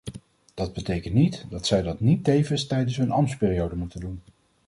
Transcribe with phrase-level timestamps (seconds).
[0.53, 4.21] Dat betekent niet dat zij dat niet tevens tijdens hun ambtsperiode moeten doen.